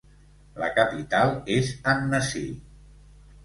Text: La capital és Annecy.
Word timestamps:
La 0.61 0.69
capital 0.79 1.35
és 1.59 1.71
Annecy. 1.95 2.45